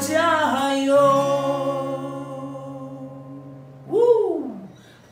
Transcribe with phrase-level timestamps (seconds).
[0.00, 0.94] 加油！
[3.88, 4.42] 呜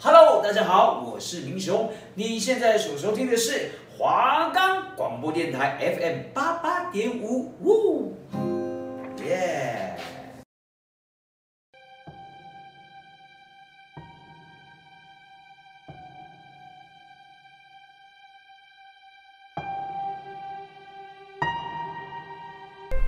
[0.00, 8.14] ，Hello，大家好，我是明雄，你现在所收听的是华冈广播电台 FM 八八点五，呜，
[9.24, 9.85] 耶！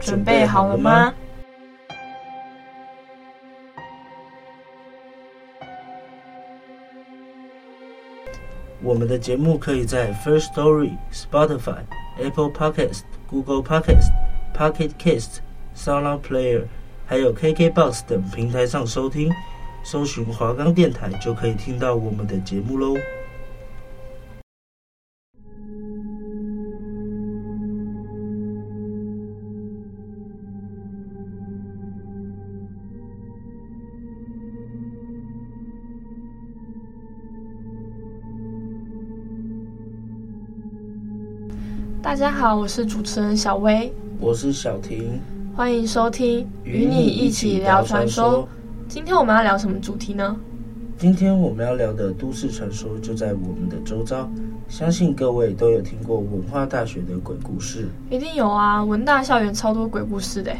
[0.00, 1.12] 准备好了吗？
[8.82, 11.78] 我们的节目可以在 First Story、Spotify、
[12.18, 14.10] Apple Podcast、Google Podcast、
[14.54, 15.38] Pocket Cast、
[15.74, 16.64] Sound Player，
[17.06, 19.32] 还有 KKBox 等平台上收听。
[19.82, 22.94] 搜寻华冈电台就可以听到我们的节目喽。
[42.04, 45.18] 大家好，我是主持人小薇，我是小婷，
[45.56, 48.46] 欢迎收听与你一起聊传说。
[48.86, 50.36] 今天我们要聊什么主题呢？
[50.98, 54.30] 今天我们要聊的都市传说就在我们的周遭，
[54.68, 58.84] 相信各位都有听过文化大学的鬼故事，一定有啊！
[58.84, 60.54] 文大校园超多鬼故事的。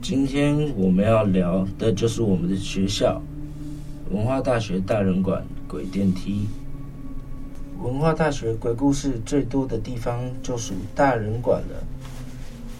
[0.00, 3.20] 今天我们要聊的就是我们的学校——
[4.12, 6.46] 文化大学大人馆鬼电梯。
[7.82, 11.82] 文化大学鬼故事最多的地方就属大人馆了，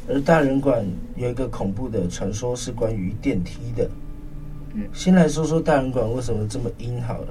[0.06, 0.84] 而大人馆
[1.16, 3.88] 有一个恐怖的传说是关于电梯的。
[4.92, 7.28] 先来说说大人馆为什么这么阴好了，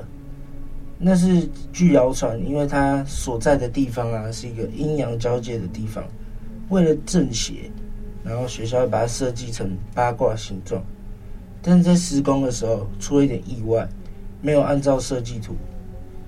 [0.97, 6.03] 那是据谣传，因为它所在的地方啊是一个阴阳交界的地方，
[6.69, 7.69] 为了正邪，
[8.23, 10.83] 然后学校把它设计成八卦形状，
[11.61, 13.87] 但是在施工的时候出了一点意外，
[14.41, 15.53] 没有按照设计图，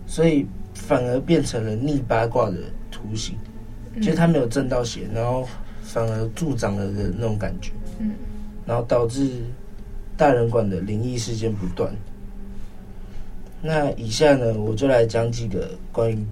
[0.06, 0.46] 所以。
[0.74, 2.58] 反而变成了逆八卦的
[2.90, 3.36] 图形，
[3.98, 5.48] 就是他没有正到邪，然后
[5.84, 8.12] 反而助长了的那种感觉，嗯，
[8.66, 9.44] 然后导致
[10.18, 11.94] 大人馆的灵异事件不断。
[13.62, 16.26] 那以下呢，我就来讲几个关于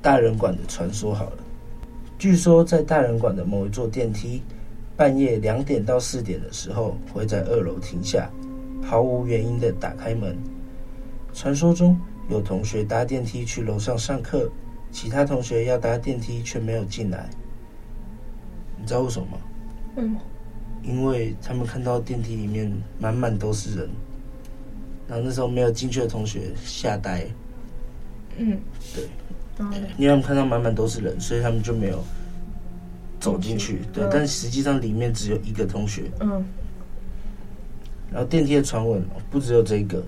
[0.00, 1.36] 大人馆的传说好了。
[2.18, 4.42] 据说在大人馆的某一座电梯，
[4.96, 8.30] 半夜两点到四点的时候会在二楼停下，
[8.82, 10.36] 毫无原因的打开门。
[11.34, 11.98] 传说中。
[12.30, 14.48] 有同学搭电梯去楼上上课，
[14.92, 17.28] 其他同学要搭电梯却没有进来。
[18.78, 19.38] 你知道为什么吗？
[19.96, 20.16] 嗯，
[20.82, 23.90] 因为他们看到电梯里面满满都是人，
[25.08, 27.26] 然后那时候没有进去的同学吓呆。
[28.36, 28.58] 嗯，
[28.94, 29.04] 对，
[29.98, 32.02] 因为他们看到满满都是人，所以他们就没有
[33.18, 33.80] 走进去。
[33.92, 36.10] 对，但实际上里面只有一个同学。
[36.20, 36.44] 嗯，
[38.12, 40.00] 然后电梯的传闻不只有这个。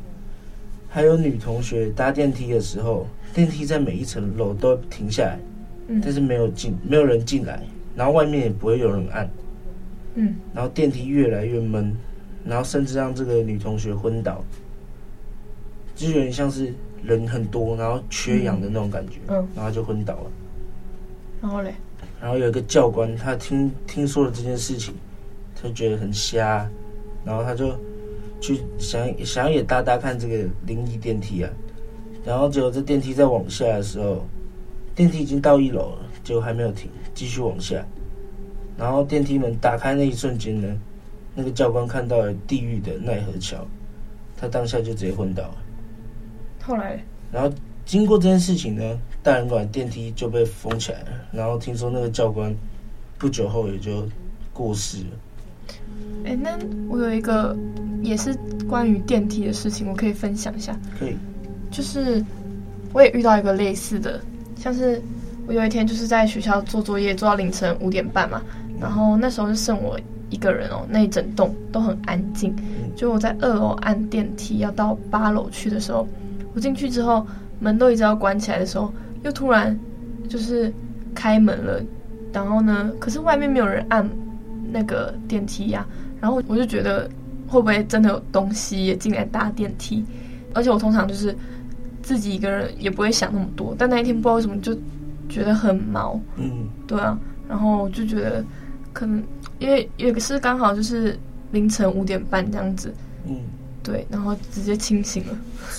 [0.95, 5.39] 还有女同学搭电梯的时候，电梯在每一层楼都停下来，
[6.03, 7.63] 但是没有进，没有人进来，
[7.97, 9.31] 然后外面也不会有人按，
[10.17, 11.97] 嗯，然后电梯越来越闷，
[12.45, 14.45] 然后甚至让这个女同学昏倒，
[15.97, 20.31] 就有点像是人很多，然后缺氧的那种感觉，嗯，然后就昏倒了。
[21.41, 21.73] 然后嘞，
[22.21, 24.93] 然后有一个教官，他听听说了这件事情，
[25.57, 26.69] 他就觉得很瞎，
[27.25, 27.75] 然后他就。
[28.43, 31.51] 去想想也搭搭看这个灵异电梯啊，
[32.25, 34.27] 然后结果这电梯在往下的时候，
[34.97, 37.87] 电梯已经到一楼了，结果还没有停，继续往下。
[38.77, 40.77] 然后电梯门打开那一瞬间呢，
[41.37, 43.65] 那个教官看到了地狱的奈何桥，
[44.37, 45.56] 他当下就直接昏倒了。
[46.65, 47.00] 后来，
[47.31, 47.55] 然后
[47.85, 51.09] 经过这件事情呢，大人馆电梯就被封起来了。
[51.31, 52.53] 然后听说那个教官
[53.19, 54.09] 不久后也就
[54.53, 55.11] 过世了。
[56.25, 56.58] 哎，那
[56.88, 57.56] 我有一个
[58.02, 58.34] 也是
[58.69, 60.76] 关于电梯的事情，我可以分享一下。
[60.99, 61.16] 可以，
[61.70, 62.25] 就是
[62.93, 64.20] 我也遇到一个类似的，
[64.56, 65.00] 像是
[65.46, 68.40] 我有一天就是在学校做作业，做到凌晨五点半嘛，
[68.81, 69.99] 然后那时候就剩我
[70.31, 72.54] 一个人哦，那一整栋都很安静。
[72.94, 76.06] 就我在二楼按电梯要到八楼去的时候，
[76.54, 77.26] 我进去之后
[77.58, 78.93] 门都一直要关起来的时候，
[79.25, 79.76] 又突然
[80.28, 80.72] 就是
[81.14, 81.82] 开门了，
[82.32, 84.08] 然后呢，可是外面没有人按
[84.73, 86.21] 那个电梯呀、啊。
[86.21, 87.11] 然后我就觉得
[87.47, 90.05] 会不会真的有东西也进来搭电梯？
[90.55, 91.37] 而且我通常就是
[92.03, 94.77] 自己一个人也不会想那么多，但那一天不知道为什么就
[95.29, 98.45] 觉得很毛，嗯，对啊，然后就觉得
[98.93, 99.23] 可能
[99.59, 101.19] 因为也是刚好就是
[101.53, 102.93] 凌晨五点半这样子，
[103.27, 103.37] 嗯，
[103.83, 105.39] 对，然后直接清醒了，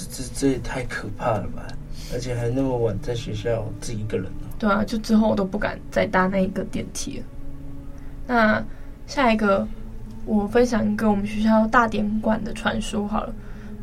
[0.09, 1.67] 这这这也太可怕了吧！
[2.13, 4.47] 而且还那么晚在学校自己一个人呢。
[4.59, 7.25] 对啊，就之后我都不敢再搭那一个电梯了。
[8.27, 8.65] 那
[9.07, 9.67] 下一个，
[10.25, 13.33] 我分享一个我们学校大典馆的传说好了。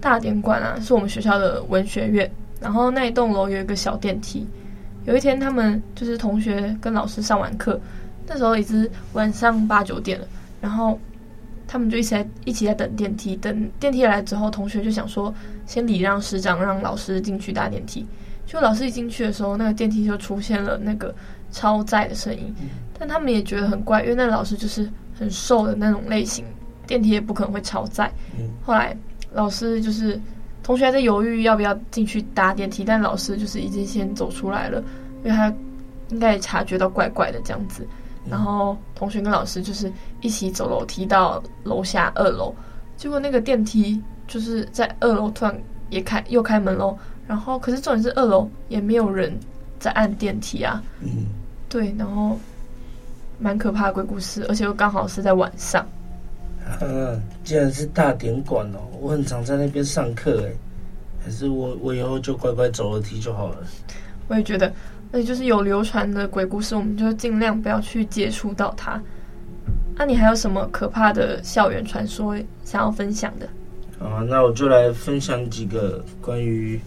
[0.00, 2.31] 大典馆啊，是我们学校的文学院，
[2.61, 4.46] 然后那一栋楼有一个小电梯。
[5.05, 7.78] 有一天，他们就是同学跟老师上完课，
[8.26, 10.26] 那时候已经晚上八九点了，
[10.61, 10.99] 然后
[11.66, 13.37] 他们就一起在一起在等电梯。
[13.37, 15.34] 等电梯来之后，同学就想说
[15.66, 18.06] 先礼让师长，让老师进去搭电梯。
[18.46, 21.14] 就老师一进去的时候，那个电梯就出现了那个
[21.52, 22.55] 超载的声音，
[22.99, 24.90] 但他们也觉得很怪，因为那个老师就是
[25.20, 26.44] 很瘦的那种类型，
[26.87, 28.11] 电梯也不可能会超载。
[28.64, 28.96] 后来
[29.32, 30.19] 老师就是
[30.62, 34.82] 同学还在犹豫要不要进去搭电梯，但老师就是已经先走出来了，
[35.22, 35.55] 因为他
[36.08, 37.87] 应该也察觉到怪怪的这样子。
[38.28, 42.55] 然后同学跟老师就是一起走楼梯到楼下二楼，
[42.96, 45.55] 结果那个电梯就是在二楼突然
[45.90, 46.99] 也开又开门喽。
[47.26, 49.32] 然后，可是重点是二楼也没有人
[49.78, 50.82] 在按电梯啊。
[51.00, 51.26] 嗯，
[51.69, 52.37] 对，然后
[53.40, 55.84] 蛮可怕的鬼故事，而且又刚好是在晚上。
[57.42, 60.52] 既然是大典馆哦，我很常在那边上课哎，
[61.25, 63.56] 还是我我以后就乖乖走楼梯就好了。
[64.28, 64.72] 我也觉得，
[65.10, 69.02] 那就是有流传的鬼故事，我们就尽量不要去接触到它。
[69.96, 73.46] 那、啊、你还有什么可怕的校园传说想要分享的？
[73.98, 76.81] 啊，那我就来分享几个关于。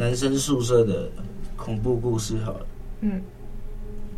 [0.00, 1.10] 男生宿舍的
[1.56, 2.66] 恐怖故事好了，
[3.00, 3.20] 嗯，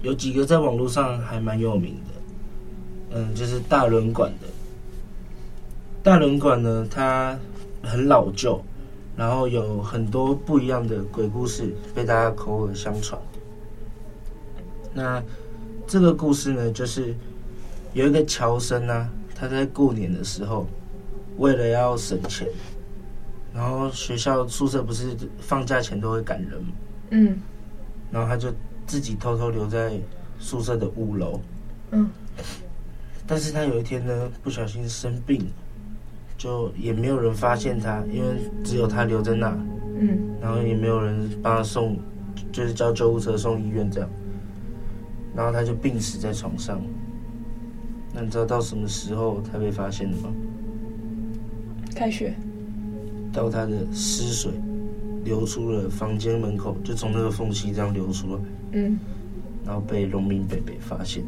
[0.03, 4.47] 有几个在网络上还蛮有名的，嗯，就是大轮馆的。
[6.03, 7.39] 大轮馆呢，它
[7.83, 8.63] 很老旧，
[9.17, 13.21] 然后有很多不一样的鬼故事被大家口耳相传。
[14.95, 15.23] 那
[15.87, 17.15] 这个故事呢，就是
[17.93, 20.67] 有一个乔生啊，他在过年的时候，
[21.37, 22.49] 为了要省钱。
[23.53, 26.69] 然后学校宿舍不是放假前都会赶人吗？
[27.11, 27.37] 嗯，
[28.11, 28.49] 然后他就
[28.91, 29.93] 自己偷偷留在
[30.41, 31.41] 宿舍的五楼。
[31.93, 32.11] 嗯，
[33.25, 35.47] 但是他有一天呢，不小心生病，
[36.37, 39.57] 就也没有人发现他，因为只有他留在那。
[39.97, 41.97] 嗯，然后也没有人帮他送，
[42.51, 44.11] 就是叫救护车送医院这样。
[45.37, 46.83] 然后他就病死在床上。
[48.13, 50.33] 那你知道到什么时候他被发现的吗？
[51.95, 52.35] 开学。
[53.33, 54.51] 到他的尸水
[55.23, 58.41] 流出了房间门口，就从那个缝隙这样流出来，
[58.73, 58.99] 嗯，
[59.65, 61.25] 然后被农民伯伯发现。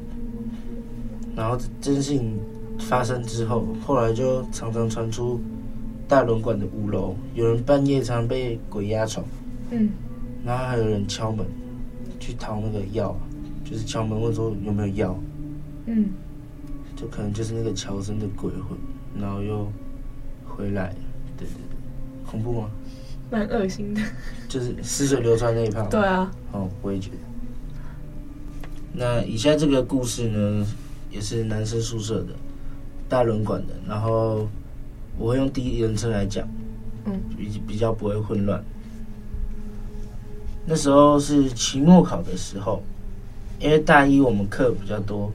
[1.34, 2.38] 然后这件事情
[2.78, 5.40] 发生之后，后来就常常传出
[6.06, 9.24] 大轮馆的五楼有人半夜常常被鬼压床，
[9.70, 9.88] 嗯，
[10.44, 11.46] 然后还有人敲门
[12.20, 13.16] 去讨那个药，
[13.64, 15.18] 就是敲门问说有没有药，
[15.86, 16.10] 嗯，
[16.94, 18.76] 就可能就是那个乔生的鬼魂，
[19.18, 19.70] 然后又
[20.44, 20.94] 回来，
[21.36, 21.72] 对对对。
[22.30, 22.70] 恐怖吗？
[23.30, 24.00] 蛮恶心的，
[24.48, 25.82] 就是死水流出来那一趴。
[25.84, 26.30] 对啊。
[26.52, 27.16] 哦，我也觉得。
[28.92, 30.66] 那以下这个故事呢，
[31.10, 32.34] 也是男生宿舍的，
[33.08, 33.72] 大轮管的。
[33.88, 34.46] 然后
[35.18, 36.46] 我会用第一人称来讲，
[37.06, 38.62] 嗯，比比较不会混乱。
[40.66, 42.82] 那时候是期末考的时候，
[43.58, 45.32] 因为大一我们课比较多，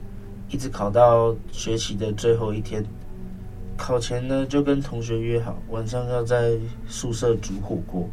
[0.50, 2.84] 一直考到学期的最后一天。
[3.76, 8.08] 考前呢，就跟同学约好，晚上要在宿舍煮火锅。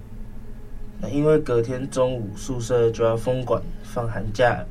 [1.01, 4.63] 那因为隔天中午宿舍就要封馆放寒假，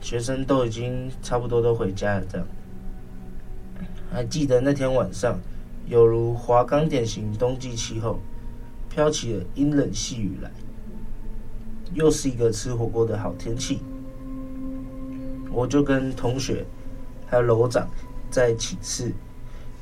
[0.00, 2.24] 学生都已经差不多都回家了。
[2.28, 2.46] 这样，
[4.12, 5.38] 还记得那天晚上，
[5.86, 8.18] 犹如华冈典型冬季气候，
[8.88, 10.50] 飘起了阴冷细雨来，
[11.94, 13.80] 又是一个吃火锅的好天气。
[15.52, 16.64] 我就跟同学
[17.26, 17.88] 还有楼长
[18.30, 19.12] 在寝室。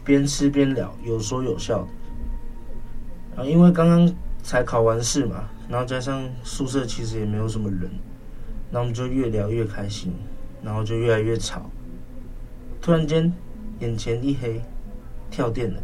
[0.05, 3.43] 边吃边聊，有说有笑的。
[3.43, 4.11] 啊，因为刚刚
[4.43, 7.91] 才考完试嘛，然后加上宿舍其实也没有什么人，
[8.71, 10.13] 那我们就越聊越开心，
[10.63, 11.71] 然后就越来越吵。
[12.81, 13.33] 突然间，
[13.81, 14.61] 眼前一黑，
[15.31, 15.83] 跳电了。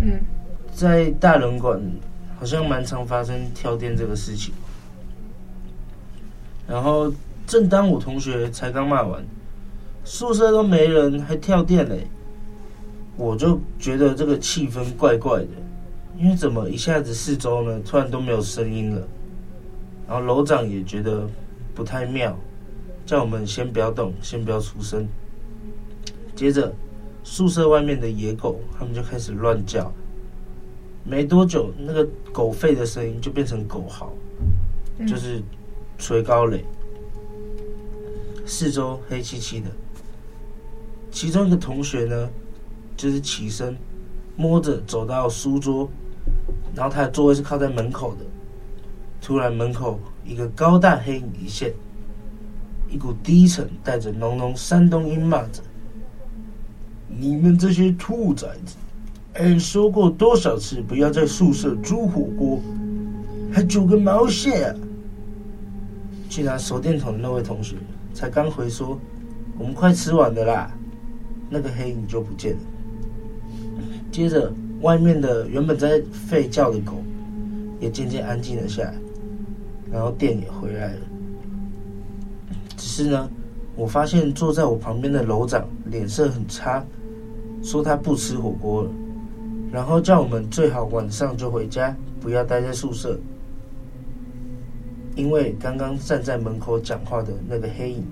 [0.00, 0.20] 嗯，
[0.74, 1.80] 在大轮馆
[2.38, 4.52] 好像蛮常发生跳电这个事情。
[6.68, 7.12] 然后，
[7.46, 9.24] 正当我同学才刚骂完，
[10.04, 12.06] 宿舍都没人，还跳电嘞。
[13.16, 15.48] 我就觉得这个气氛怪怪的，
[16.16, 19.02] 因为怎么一下子四周呢，突然都没有声音了。
[20.08, 21.28] 然后楼长也觉得
[21.74, 22.38] 不太妙，
[23.06, 25.06] 叫我们先不要动，先不要出声。
[26.34, 26.72] 接着
[27.22, 29.92] 宿舍外面的野狗，他们就开始乱叫。
[31.04, 34.12] 没多久，那个狗吠的声音就变成狗嚎，
[34.98, 35.42] 嗯、就是
[35.98, 36.58] 吹狗螺。
[38.44, 39.70] 四周黑漆漆的，
[41.10, 42.28] 其中一个同学呢，
[42.96, 43.76] 就是起身
[44.36, 45.88] 摸着走到书桌，
[46.74, 48.24] 然后他的座位是靠在门口的。
[49.22, 51.72] 突然，门口一个高大黑影一现，
[52.90, 55.62] 一股低沉带着浓浓山东音骂着
[57.08, 58.76] ：“你们这些兔崽子！”
[59.34, 62.60] 哎，说过多少次不要在宿舍煮火锅，
[63.52, 64.76] 还煮个毛线啊！
[66.28, 67.76] 去拿手电筒的那位同学
[68.12, 68.98] 才刚回说
[69.56, 70.70] ：“我们快吃完了啦。”
[71.48, 72.60] 那个黑影就不见了。
[74.10, 77.02] 接着，外面的原本在吠叫的狗
[77.80, 78.94] 也渐渐安静了下来，
[79.92, 81.00] 然后电也回来了。
[82.76, 83.28] 只是呢，
[83.76, 86.84] 我发现坐在我旁边的楼长脸色很差，
[87.62, 88.90] 说他不吃火锅了。
[89.70, 93.18] 然后叫我们最好晚上就回家，不要待在宿舍，
[95.14, 98.04] 因为刚刚站在门口讲话的那个黑影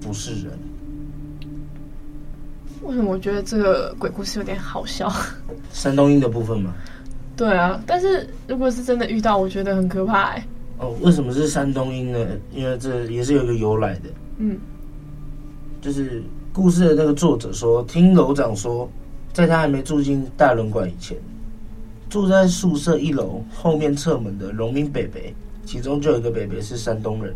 [0.00, 0.58] 不是人。
[2.82, 5.12] 为什么我觉得这个鬼故事有点好笑？
[5.72, 6.72] 山东音的部分吗？
[7.36, 10.46] 对啊，但是如果是真的遇到，我觉得很可怕哎。
[10.78, 12.18] 哦，为什么是山东音呢？
[12.52, 14.08] 因为这也是有一个由来的。
[14.38, 14.58] 嗯，
[15.80, 18.88] 就是故事的那个作者说，听楼长说。
[19.32, 21.18] 在他还没住进大轮馆以前，
[22.08, 25.20] 住在宿舍一楼后面侧门的农民伯伯，
[25.66, 27.34] 其中就有一个伯伯是山东人，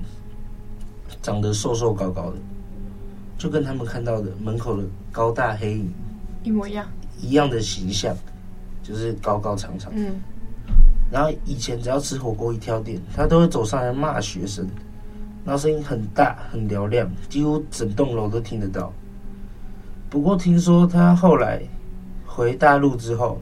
[1.21, 2.37] 长得瘦瘦高高的，
[3.37, 5.93] 就跟他们看到的门口的高大黑影
[6.45, 6.87] 一模一样，
[7.21, 8.17] 一样的形象，
[8.81, 9.91] 就是高高长长。
[9.97, 10.15] 嗯，
[11.11, 14.67] 然后以前只要吃火锅一跳店，他都会走上来骂学生，
[15.45, 18.93] 然后声音很大很嘹亮，几乎整栋楼都听得到。
[20.11, 21.63] 不过听说他后来。
[22.31, 23.41] 回大陆之后，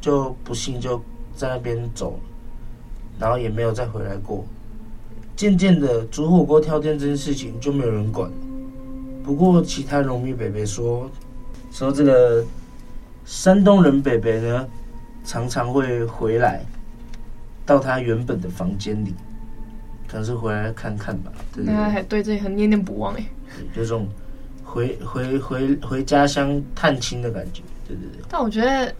[0.00, 1.00] 就不幸就
[1.36, 2.18] 在那边走了，
[3.20, 4.44] 然后也没有再回来过。
[5.36, 8.28] 渐渐的，煮火锅跳店这件事情就没有人管。
[9.22, 11.08] 不过，其他农民伯伯说，
[11.70, 12.44] 说这个
[13.24, 14.66] 山东人伯伯呢，
[15.24, 16.64] 常常会回来
[17.72, 19.14] 到他原本的房间里，
[20.06, 21.32] 可能是回来看看吧。
[21.54, 23.24] 对对对，那还对这里很念念不忘哎，
[23.74, 24.06] 有种
[24.62, 27.62] 回回回回家乡探亲的感觉。
[27.88, 28.94] 对对对，但我觉得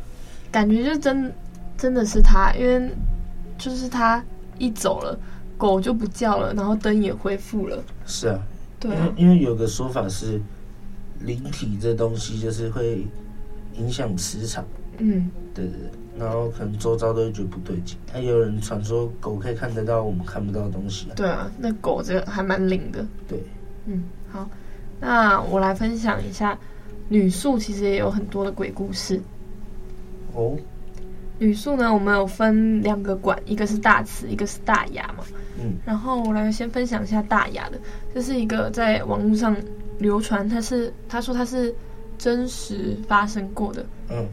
[0.50, 1.30] 感觉就真
[1.76, 2.90] 真的是他，因为
[3.58, 4.24] 就是他
[4.58, 5.18] 一走了，
[5.58, 7.82] 狗就不叫了，然后灯也恢复了。
[8.06, 8.40] 是啊，
[8.80, 10.40] 对啊，因为因为有个说法是
[11.20, 13.06] 灵体这东西就是会
[13.74, 14.64] 影响磁场。
[14.98, 17.96] 嗯，对对对，然后可能周遭都会觉得不对劲。
[18.12, 21.14] 还有人传说狗可以看得到我们看不到的东西啊。
[21.16, 23.06] 对啊，那狗这个还蛮灵的。
[23.28, 23.42] 对，
[23.86, 24.48] 嗯，好，
[25.00, 26.58] 那我来分享一下。
[27.08, 29.20] 女宿其实也有很多的鬼故事
[30.32, 30.56] 哦。
[31.38, 35.24] 女宿呢，我们有分两个馆，一个是大慈，一个是大雅嘛。
[35.60, 35.74] 嗯。
[35.84, 37.78] 然后我来先分享一下大雅的，
[38.14, 39.54] 这是一个在网络上
[39.98, 41.74] 流传，他是他说他是
[42.16, 43.84] 真实发生过的。
[44.08, 44.26] 嗯。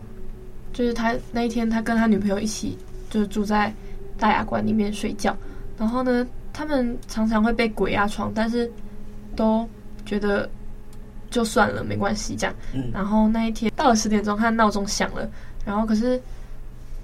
[0.73, 2.77] 就是他那一天，他跟他女朋友一起，
[3.09, 3.73] 就是住在
[4.17, 5.35] 大雅馆里面睡觉。
[5.77, 8.71] 然后呢，他们常常会被鬼压床，但是
[9.35, 9.67] 都
[10.05, 10.49] 觉得。
[11.31, 12.55] 就算了，没关系，这样。
[12.73, 12.89] 嗯。
[12.91, 15.29] 然后那一天到了十点钟，他的闹钟响了，
[15.63, 16.19] 然后可是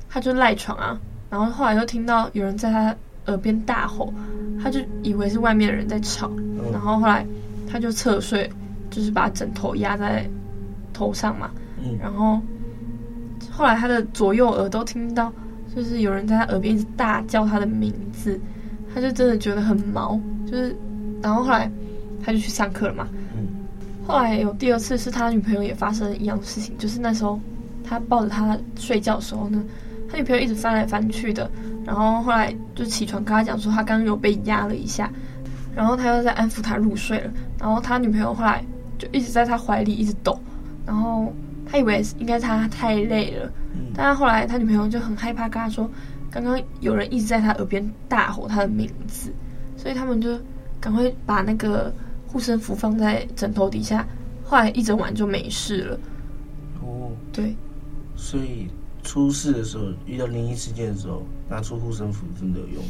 [0.09, 0.99] 他就赖床啊。
[1.29, 2.95] 然后后来又听到有人在他
[3.27, 4.11] 耳边大吼，
[4.59, 6.31] 他就以为是外面的人在吵。
[6.71, 7.23] 然后后来
[7.71, 8.51] 他就侧睡，
[8.89, 10.27] 就是把枕头压在
[10.91, 11.51] 头上嘛。
[11.77, 11.95] 嗯。
[12.01, 12.41] 然后
[13.51, 15.31] 后来他的左右耳都听到，
[15.75, 18.39] 就是有人在他耳边一直大叫他的名字，
[18.93, 20.19] 他就真的觉得很毛。
[20.45, 20.75] 就是，
[21.21, 21.69] 然后后来
[22.23, 23.07] 他就去上课了嘛。
[24.07, 27.39] 后来有第二次，是他女朋友也发生了一样的事情，就是那时候
[27.83, 29.63] 他抱着他睡觉的时候呢，
[30.07, 31.49] 他女朋友一直翻来翻去的，
[31.83, 35.11] 然后后来就起床跟他讲说他刚刚有被压了一下，
[35.75, 38.63] 然后他又在安抚他入睡了，然后他女朋友后来
[38.99, 40.39] 就一直在他怀里一直抖，
[40.85, 41.33] 然后
[41.75, 43.51] 他以为应该是他太累了，
[43.93, 45.89] 但是后来他女朋友就很害怕跟他说，
[46.31, 49.33] 刚刚有人一直在他耳边大吼他的名字，
[49.75, 50.39] 所以他们就
[50.79, 51.93] 赶快把那个。
[52.27, 54.05] 护身符放在枕头底下，
[54.43, 55.99] 后来一整晚就没事了。
[56.81, 57.55] 哦，对，
[58.13, 58.67] 所以
[59.03, 62.83] 出事的时候，遇到灵异事件的时候，拿出护身符真的有用。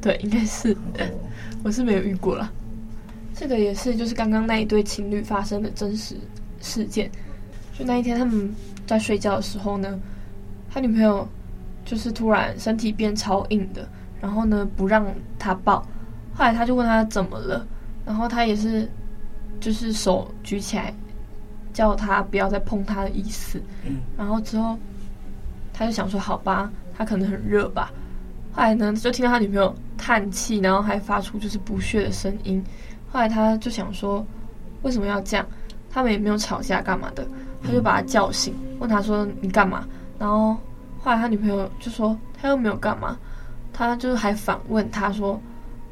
[0.00, 0.78] 对，应该是，哦、
[1.64, 2.48] 我是没有遇过了。
[3.34, 6.14] 这个也是，就是刚刚那一对情侣发生的真实
[6.60, 7.10] 事件。
[7.78, 8.54] 就那一天他们
[8.86, 9.98] 在睡觉的时候呢，
[10.70, 11.26] 他女朋友
[11.84, 13.88] 就是突然身体变超硬的，
[14.20, 15.06] 然后呢不让
[15.38, 15.80] 他抱，
[16.34, 17.66] 后来他就问他怎么了。
[18.04, 18.88] 然后他也是，
[19.60, 20.92] 就是手举起来，
[21.72, 23.62] 叫他不要再碰他的意思。
[23.86, 24.76] 嗯，然后之后
[25.72, 27.92] 他就想说好吧，他可能很热吧。
[28.52, 32.62] 后来呢，就听到他女朋友叹气，然后还发出就是不屑的声音。
[33.08, 34.26] 后来他就想说，
[34.82, 35.46] 为什么要这样？
[35.88, 37.24] 他们也没有吵架干嘛的，
[37.62, 39.86] 他就把他叫醒，问他说你干嘛？
[40.18, 40.56] 然后
[40.98, 43.16] 后来他女朋友就说他又没有干嘛，
[43.72, 45.40] 他就是还反问他说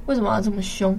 [0.06, 0.98] 为什么要这么凶？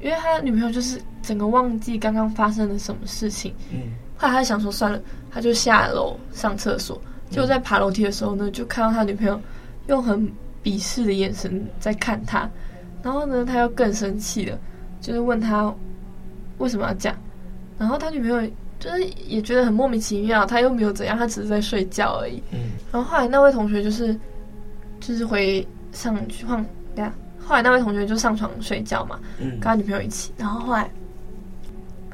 [0.00, 3.52] 因为他女朋友就是整个忘记刚刚发生了什么事情。
[3.72, 3.78] 嗯，
[4.16, 7.00] 后来他想说算了，他就下楼上厕所。
[7.30, 9.38] 结果在爬楼梯的时候呢，就看到他女朋友
[9.88, 10.30] 用很
[10.62, 12.48] 鄙视的眼神在看他，
[13.02, 14.58] 然后呢，他又更生气了，
[15.00, 15.74] 就是问他
[16.58, 17.18] 为什么要这样，
[17.76, 22.42] 然后他女朋友就是也觉得很莫名其妙，他又没有怎样，他只是在睡觉而已。
[22.52, 22.58] 嗯，
[22.92, 24.16] 然后后来那位同学就是
[25.00, 27.12] 就是回上去放，对啊，
[27.44, 30.90] 后来那位同学就上床睡觉嘛，嗯，跟他女朋友一起，然后后来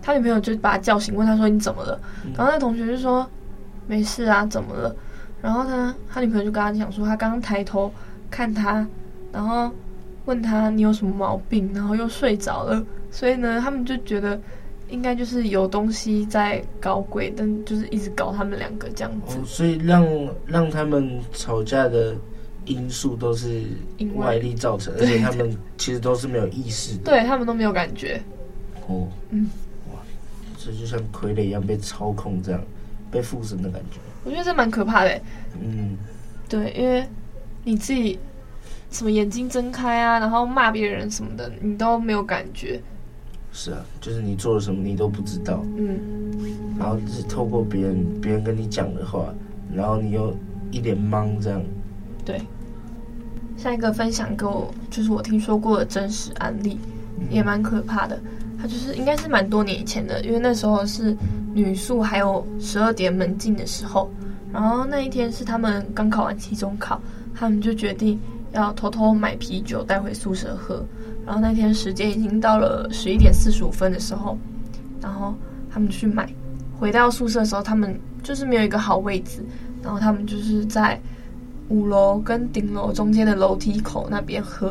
[0.03, 2.01] 他女朋友就把他叫醒，问他说你怎么了？
[2.37, 3.29] 然后那同学就说
[3.87, 4.95] 没事啊，怎么了？
[5.43, 7.93] 然后他他女朋友就跟他讲说，他刚刚抬头。
[8.31, 8.85] 看他，
[9.31, 9.71] 然后
[10.25, 14.37] 问他你有什么毛病，然后又睡着了，所以呢，他们就觉得
[14.89, 19.39] 应该就是有东西在搞鬼，但就是一直搞他们两个这样子。
[19.39, 20.07] 哦，所以让
[20.47, 22.15] 让他们吵架的
[22.65, 23.63] 因素都是
[24.15, 28.21] 外力造成，而且他们其实都是没有意识的，对他们都没有感觉。
[28.87, 29.49] 哦，嗯，
[29.93, 29.99] 哇，
[30.59, 32.61] 这就像傀儡一样被操控，这样
[33.11, 33.99] 被附身的感觉。
[34.25, 35.21] 我觉得这蛮可怕的。
[35.61, 35.97] 嗯，
[36.49, 37.05] 对，因为。
[37.67, 38.19] 你自己
[38.91, 42.79] 什么眼睛睁开啊，然后骂别人什么的，你都没有感觉。
[43.57, 45.65] 是啊，就是你做了什么你都不知道。
[45.79, 45.99] 嗯。
[46.77, 49.33] 然后是透过别人别人跟你讲的话，
[49.73, 50.37] 然后你又
[50.73, 51.63] 一脸懵这样。
[52.25, 52.43] 对。
[53.57, 56.77] 下一个分享给我，就是我听说过的真实案例，
[57.19, 58.21] 嗯、也蛮可怕的。
[58.61, 61.17] 他就是应该是蛮多年以前的，因为那时候是
[61.55, 64.11] 女宿还有十二点门禁的时候，
[64.53, 67.01] 然后那一天是他们刚考完期中考。
[67.37, 68.17] 他们就决定
[68.53, 70.85] 要偷偷买啤酒带回宿舍喝，
[71.25, 74.37] 然后那天时间已经到了十一点四十五分的时候，
[75.01, 75.35] 然后
[75.71, 76.29] 他们去买，
[76.79, 79.45] 回到宿舍的时候，他们就是没有一个好位置，
[79.83, 81.01] 然后他们就是在
[81.69, 84.69] 五楼跟顶楼中间的楼梯口那边喝，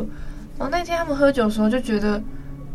[0.57, 2.21] 然后那天他们喝酒的时候就觉得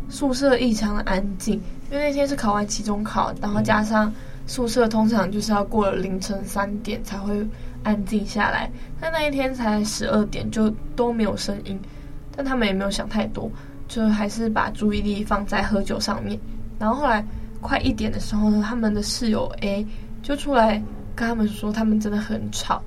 [0.09, 1.55] 宿舍异常的安静，
[1.91, 4.13] 因为那天是考完期中考，然后加上
[4.47, 7.47] 宿舍通常就是要过了凌晨三点才会。
[7.81, 11.79] 安静下来，但那一天才十二点，就都没有声音。
[12.35, 13.49] 但他们也没有想太多，
[13.89, 16.39] 就还是把注意力放在喝酒上面。
[16.79, 17.21] 然后后来
[17.59, 19.85] 快一点的时候呢，他们的室友 A
[20.23, 20.81] 就出来
[21.13, 22.81] 跟他们说，他们真的很吵。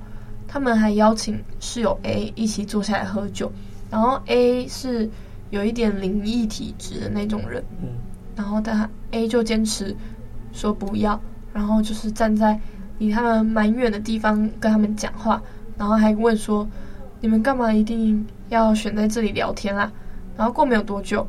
[0.47, 3.51] 他们还邀请室友 A 一起坐下来喝酒。
[3.91, 5.07] 然后 A 是
[5.51, 7.63] 有一点灵异体质的那种人，
[8.35, 9.95] 然后但 A 就坚持
[10.51, 11.21] 说不要，
[11.53, 12.59] 然后就是站在。
[12.99, 15.41] 离他们蛮远的地方跟他们讲话，
[15.77, 16.65] 然后还问说
[17.19, 19.91] ：“你们干嘛一定要选在这里聊天啦？”
[20.37, 21.27] 然后过没有多久，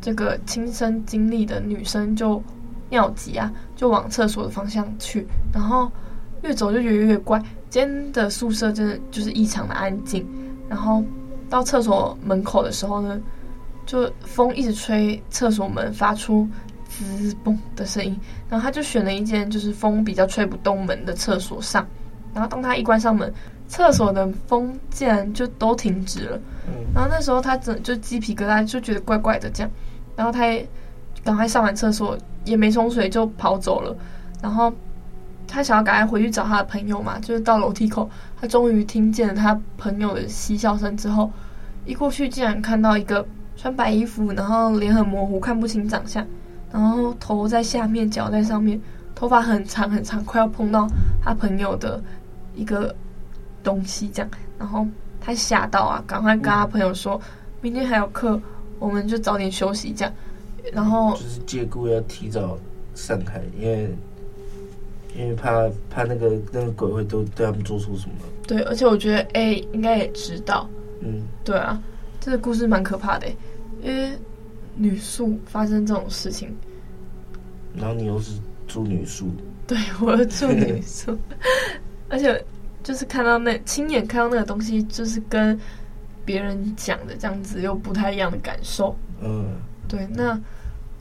[0.00, 2.42] 这个亲身经历的女生就
[2.90, 5.90] 尿急啊，就往厕所的方向去，然后
[6.42, 7.38] 越走就觉得越怪。
[7.70, 10.26] 今天的宿舍真的就是异常的安静。
[10.68, 11.02] 然后
[11.50, 13.20] 到厕所门口的时候呢，
[13.86, 16.48] 就风一直吹厕所门，发出。
[16.86, 18.16] 滋嘣的声音，
[18.48, 21.84] 然后他就选了一间就是风比较吹不动门的厕所上，
[22.32, 23.34] 然后当他一关上门，
[23.66, 26.40] 厕所的风竟然就都停止了。
[26.94, 29.70] 然后那时候他整就鸡皮疙瘩，就觉得怪怪的这样，
[30.16, 30.66] 然后他也
[31.22, 33.96] 赶快上完厕所，也没冲水就跑走了。
[34.42, 34.72] 然后
[35.46, 38.08] 他想要赶快回去找他的朋友嘛，就是到楼梯口，
[38.40, 41.30] 他终于听见了他朋友的嬉笑声之后，
[41.84, 46.26] 一过去竟然看到一个穿白衣服，然后脸很模糊，看不清长相。
[46.72, 48.80] 然后头在下面，脚在上面，
[49.14, 50.88] 头发很长很长，快要碰到
[51.22, 52.02] 他朋友的
[52.54, 52.94] 一个
[53.64, 54.30] 东西这样。
[54.56, 54.86] 然后
[55.20, 57.20] 他吓到啊，赶快跟他朋友说，
[57.60, 58.40] 明天还有课，
[58.78, 60.14] 我们就早点休息这样。
[60.72, 62.56] 然后就是借故要提早
[62.94, 63.90] 散开，因为
[65.16, 68.14] 因为怕怕那个那个鬼会都对他们做出什么。
[68.46, 70.68] 对，而且我觉得 A 应该也知道。
[71.00, 71.82] 嗯，对啊，
[72.20, 73.26] 这个故事蛮可怕的，
[73.82, 74.16] 因为。
[74.76, 76.52] 女宿发生这种事情，
[77.76, 78.32] 然后你又是
[78.66, 79.30] 住女宿，
[79.68, 81.16] 对，我住女宿，
[82.10, 82.44] 而且
[82.84, 85.58] 就是看到那亲眼看到那个东西，就是跟
[86.24, 88.94] 别人讲的这样子又不太一样的感受。
[89.20, 89.46] 嗯，
[89.88, 90.40] 对，那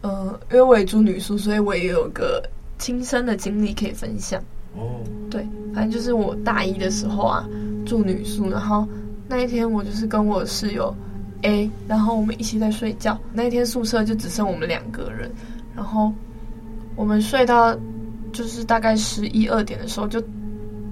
[0.02, 2.42] 呃，因为我也住女宿，所以我也有个
[2.80, 4.42] 亲身的经历可以分享。
[4.76, 7.48] 哦，对，反正就是我大一的时候啊，
[7.86, 8.88] 住女宿，然后
[9.28, 10.92] 那一天我就是跟我室友。
[11.46, 13.20] A，然后我们一起在睡觉。
[13.34, 15.30] 那一天宿舍就只剩我们两个人，
[15.76, 16.10] 然后
[16.96, 17.78] 我们睡到
[18.32, 20.24] 就是大概十一二点的时候，就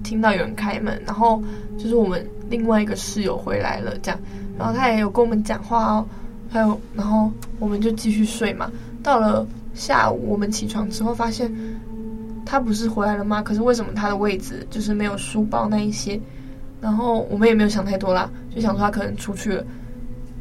[0.04, 1.42] 听到有人开门，然后
[1.78, 4.20] 就是我们另外一个室友回来了，这样，
[4.58, 6.06] 然后他也有跟我们讲话哦，
[6.50, 8.72] 还有，然后我们就继续睡嘛。
[9.04, 11.52] 到了下午，我们起床之后发现
[12.46, 13.42] 他不是回来了吗？
[13.42, 16.20] 可是为什么他的位置就是没有书包那一些？
[16.82, 19.64] 然后我们也没有想太多啦，就想说他可能出去了。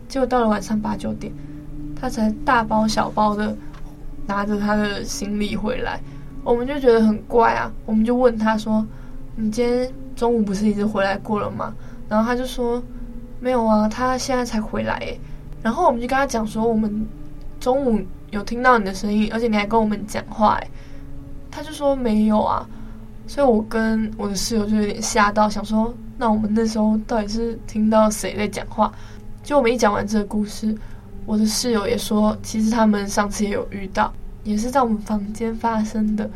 [0.09, 1.33] 结果到了晚上八九点，
[1.95, 3.57] 他才大包小包的
[4.27, 6.01] 拿着他的行李回来，
[6.43, 7.71] 我们就觉得很怪啊。
[7.87, 8.85] 我们就问他说
[9.37, 11.75] ：“你今天中午不是已经回来过了吗？”
[12.09, 12.83] 然后他就说
[13.41, 15.17] ：“没有啊，他现在才回来。”，
[15.63, 17.07] 然后我们就跟他讲说：“我们
[17.59, 20.71] 中午有听到你的声音，而且你还跟我们讲话。”诶，
[21.51, 22.69] 他就说：“没有啊。”
[23.27, 28.93] 所以我跟我的室友就有点吓到，想说：“那我们那时候到底是听到谁在讲话？”
[29.45, 30.77] 就我们一讲完这个故事，
[31.25, 34.13] 我的室友也说，其实他们上次也有遇到，
[34.43, 36.29] 也是在我们房间发生的。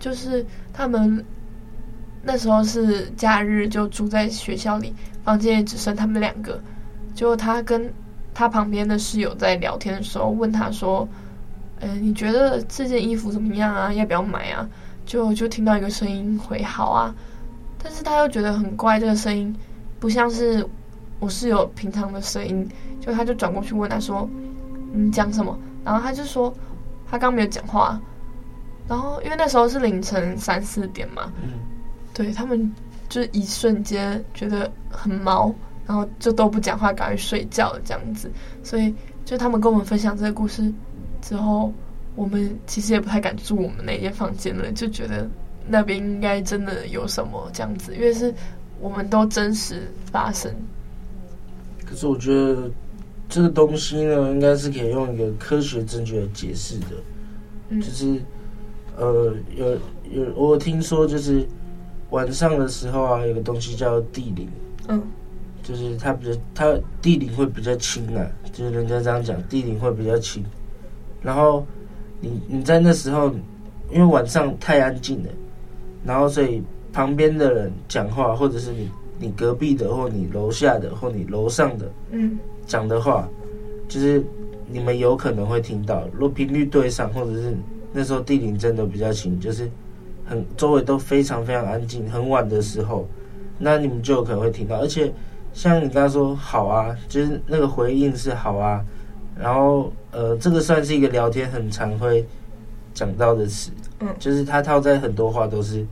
[0.00, 1.24] 就是他们
[2.24, 6.60] 那时候是假日，就住在学校里，房间也只剩他们两个。
[7.14, 7.92] 就他跟
[8.32, 11.06] 他旁边的室友在聊天的时候，问他说
[11.80, 13.92] ：“嗯，你觉得这件衣服怎么样啊？
[13.92, 14.68] 要不要买啊？”
[15.06, 17.14] 就就听到一个声音回：“好啊。”
[17.82, 19.54] 但是他又觉得很怪，这个声音
[20.00, 20.66] 不像是。
[21.20, 22.68] 我室友平常的声音，
[23.00, 24.28] 就他就转过去问他说
[24.92, 26.52] ：“你讲什么？”然后他就说
[27.08, 27.98] ：“他刚没有讲话。”
[28.86, 31.32] 然后因为那时候是凌晨三四点嘛，
[32.14, 32.72] 对他们
[33.10, 35.54] 就是一瞬间觉得很毛，
[35.86, 38.30] 然后就都不讲话，赶快睡觉了这样子。
[38.62, 38.94] 所以
[39.26, 40.72] 就他们跟我们分享这个故事
[41.20, 41.72] 之后，
[42.14, 45.28] 我们其实也不太敢住我们那间房间了，就觉得
[45.66, 48.32] 那边应该真的有什么这样子，因为是
[48.80, 50.54] 我们都真实发生。
[51.84, 52.70] 可是我觉得
[53.28, 56.86] 这个东西呢，应该是可以用一个科学证据来解释的。
[57.70, 58.20] 嗯，就是
[58.96, 59.72] 呃，有
[60.10, 61.46] 有我听说，就是
[62.10, 64.48] 晚上的时候啊，有个东西叫地灵。
[64.88, 65.02] 嗯，
[65.62, 70.44] 就是它比较，它地灵会比较轻啊，就是人家这样讲，地灵会比较轻。
[71.22, 71.66] 然后
[72.20, 73.32] 你你在那时候，
[73.90, 75.30] 因为晚上太安静了，
[76.04, 76.62] 然后所以
[76.92, 78.88] 旁边的人讲话，或者是你。
[79.16, 82.36] 你隔壁的，或你楼下的，或你楼上的，嗯，
[82.66, 83.28] 讲的话，
[83.88, 84.20] 就是
[84.66, 86.04] 你们有可能会听到。
[86.12, 87.56] 如果频率对上，或者是
[87.92, 89.70] 那时候地灵真的比较轻，就是
[90.24, 93.08] 很周围都非常非常安静，很晚的时候，
[93.58, 94.76] 那你们就有可能会听到。
[94.76, 95.12] 而且
[95.52, 98.84] 像你刚刚说好啊，就是那个回应是好啊，
[99.38, 102.26] 然后呃，这个算是一个聊天很常会
[102.92, 105.86] 讲到的词，嗯，就是它套在很多话都是。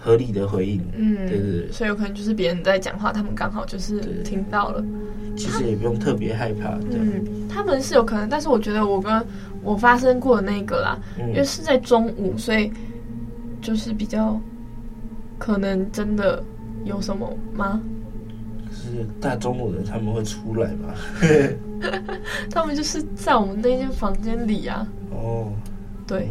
[0.00, 4.82] 合理的回应，嗯，对对对，所以有可能就是别人在讲话，他们刚好就是听到了。
[5.36, 9.26] 其实也不用特别害怕，嗯，他们是有可能，但是我觉得我跟
[9.60, 12.70] 我发生过的那个啦，嗯，因为是在中午，所以
[13.68, 14.40] 就是比较
[15.36, 16.42] 可能真的
[16.86, 17.82] 有什么吗？
[18.72, 20.94] 是大中午的他们会出来吗？
[22.50, 24.88] 他们就是在我们那间房间里啊。
[25.10, 25.52] 哦，
[26.06, 26.30] 对，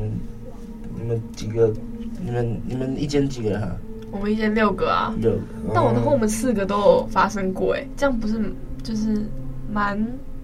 [0.95, 1.71] 你们几个？
[2.19, 3.78] 你们你们一间几个人啊？
[4.10, 5.13] 我们一间六个啊。
[5.19, 5.41] 六个。
[5.76, 9.23] 但我和我们四个都有发生过哎，这样不是就是
[9.71, 10.04] 蛮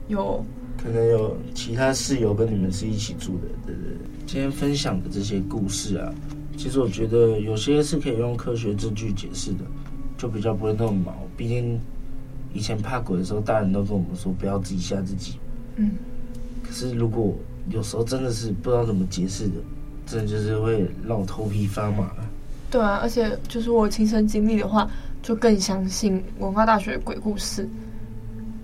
[0.09, 0.45] 有？
[0.77, 3.97] 可能有其他室友跟你们是一起住的，对对对。
[4.27, 6.13] 今天分享的这些故事啊，
[6.63, 9.65] 其实我觉得有些是可以用科学证据解释的，
[10.17, 11.13] 就比较不会那么毛。
[11.35, 11.77] 毕竟
[12.53, 15.33] 以前怕鬼的时候，大人都跟我们说不要自己吓自己。
[15.75, 15.91] 嗯。
[16.63, 17.35] 可是如果
[17.69, 19.55] 有时候真的是不知道怎么解释的。
[20.05, 22.09] 真的就是会让我头皮发麻。
[22.71, 24.89] 对啊，而且就是我亲身经历的话，
[25.21, 27.67] 就更相信文化大学的鬼故事，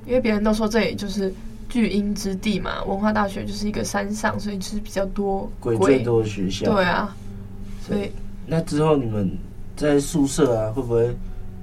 [0.06, 1.34] 因为别人都说这里就是
[1.68, 2.82] 巨阴之地嘛。
[2.86, 6.74] 文化大学就是一个山上，所以就是比较多鬼，鬼最多的学校。
[6.74, 7.16] 对啊，
[7.90, 8.12] 所以
[8.46, 9.30] 那之后你们
[9.76, 11.14] 在宿舍啊，会不会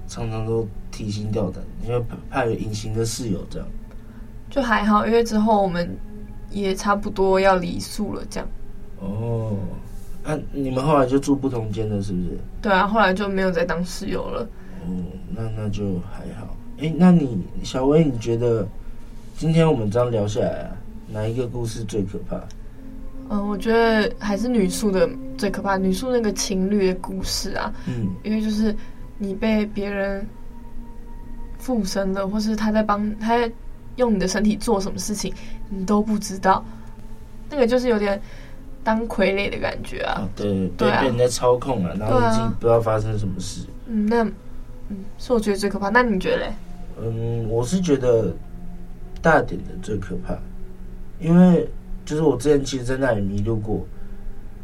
[0.08, 3.68] 常常都提心吊胆，因为怕有隐形的室友这样？
[4.50, 5.96] 就还好，因为之后我们
[6.50, 8.48] 也差不多要离宿了，这样。
[9.00, 9.56] 哦，
[10.24, 12.38] 那、啊、你们后来就住不同间了，是不是？
[12.62, 14.48] 对啊，后来就没有再当室友了。
[14.86, 14.88] 哦，
[15.30, 16.56] 那那就还好。
[16.78, 18.66] 哎，那你小薇，你觉得
[19.36, 20.70] 今天我们这样聊下来啊，
[21.08, 22.40] 哪一个故事最可怕？
[23.30, 25.76] 嗯，我觉得还是女宿的最可怕。
[25.76, 28.74] 女宿那个情侣的故事啊，嗯，因为就是
[29.18, 30.26] 你被别人
[31.58, 33.50] 附身了，或是他在帮他在
[33.96, 35.32] 用你的身体做什么事情，
[35.68, 36.64] 你都不知道。
[37.50, 38.20] 那个就是有点。
[38.84, 43.62] 当傀儡的感觉啊，啊对对，被人家操控了，然后已经不知道发生什么事。
[43.62, 44.22] 啊、嗯，那
[44.88, 45.88] 嗯，是我觉得最可怕。
[45.88, 46.52] 那你觉得嘞？
[47.02, 48.32] 嗯，我是觉得
[49.20, 50.38] 大点的最可怕，
[51.18, 51.68] 因为
[52.06, 53.84] 就是我之前其实在那里迷路过，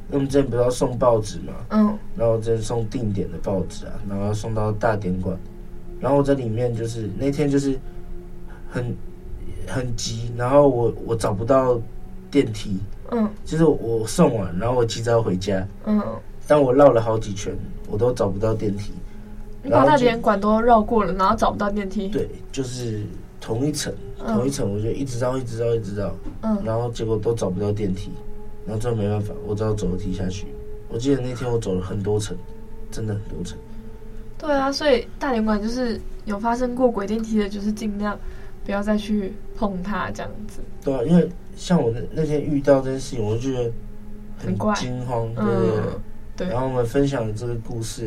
[0.09, 5.37] 那么之前不是要送报纸嘛，嗯，然后之前送定点的报纸啊，然后要送到大典馆，
[6.01, 7.79] 然后我在里面就是那天就是
[8.71, 8.97] 很
[9.67, 11.81] 很急，然后我我找不到
[12.31, 12.79] 电梯，
[13.11, 16.01] 嗯，就是我送完，然后我急着要回家，嗯，
[16.47, 17.53] 但我绕了好几圈，
[17.91, 18.93] 我都找不到电梯。
[19.65, 22.09] 你把大典馆都绕过了，然后找不到电梯。
[22.09, 23.03] 对，就是
[23.41, 28.11] 同一层，嗯同一层，我就一直绕，一直绕，一直绕，嗯，然后结果都找不到电梯，
[28.67, 30.47] 然后最后没办法，我只好走楼梯下去。
[30.89, 32.37] 我记得那天我走了很多层，
[32.91, 33.59] 真的很多层。
[34.39, 38.19] 对啊，所以大连馆就是有发生过鬼电梯的，就是尽量
[38.65, 40.61] 不要再去碰它这样子。
[40.85, 43.73] 对啊，因为像我那那天遇到这件事情，我就觉得
[44.39, 45.79] 很怪惊慌，对对对。
[45.79, 46.01] 嗯，
[46.37, 46.49] 对。
[46.49, 48.07] 然后我们分享的这个故事，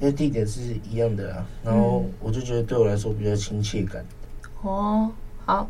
[0.00, 4.04] 因为地点是一样的啦，然后我就觉得对我来说比较亲切感。
[4.62, 5.10] 哦，
[5.46, 5.68] 好。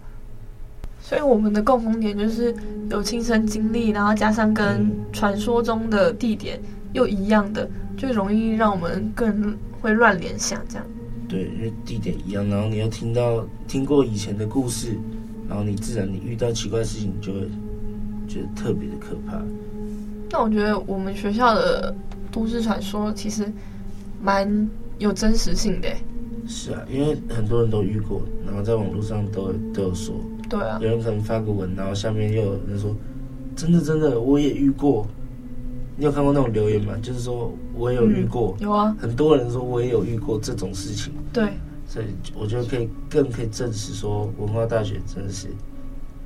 [1.02, 2.54] 所以我们的共同点就是
[2.90, 6.60] 有亲身经历，然后加上跟传说中的地点
[6.92, 10.86] 又一样的，就容易让我们更会乱联想这样。
[11.26, 14.94] 对，因为地点一样，然后你又听到听过以前的故事，
[15.48, 17.48] 然后你自然你遇到奇怪的事情，就会
[18.28, 19.40] 觉得特别的可怕。
[20.30, 21.94] 那我觉得我们学校的
[22.30, 23.50] 都市传说其实
[24.22, 25.88] 蛮有真实性的。
[26.50, 30.16] 是啊，因为很多人都遇过，然后在网络上都都有说。
[30.48, 32.92] 对啊，有人可能发个文，然后下面又有人说
[33.54, 35.06] ：“真的真的，我也遇过。”
[35.96, 36.94] 你有看过那种留言吗？
[37.00, 38.56] 就是说我也有遇过。
[38.58, 41.12] 嗯，有啊，很多人说我也有遇过这种事情。
[41.32, 41.52] 对，
[41.86, 45.46] 所以我觉得可以更可以证实说文化大学真的是。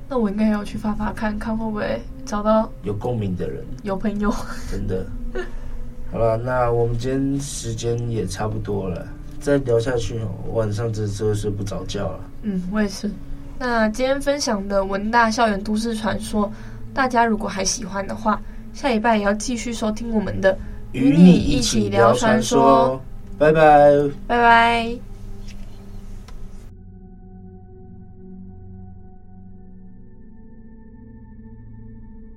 [0.09, 4.33] 那我应该要去发发看看会不会找到有共鸣的人，有朋友。
[4.71, 5.05] 真的。
[6.11, 9.05] 好了，那我们今天时间也差不多了，
[9.45, 12.19] 再聊下去哦，晚上真的是会睡不着觉了。
[12.41, 13.07] 嗯，我也是。
[13.59, 16.51] 那今天分享的文大校园都市传说，
[16.95, 18.41] 大家如果还喜欢的话，
[18.73, 20.51] 下礼拜也要继续收听我们的
[20.93, 22.99] 《与你一起聊传说》。
[23.37, 23.91] 拜拜，
[24.25, 25.14] 拜拜。